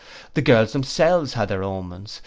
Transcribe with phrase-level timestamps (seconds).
[0.33, 2.19] The girls themselves had their omens.